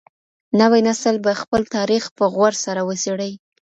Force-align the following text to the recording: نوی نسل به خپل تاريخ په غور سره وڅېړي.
نوی 0.59 0.81
نسل 0.87 1.15
به 1.25 1.31
خپل 1.41 1.61
تاريخ 1.75 2.03
په 2.17 2.25
غور 2.33 2.53
سره 2.65 2.81
وڅېړي. 2.87 3.31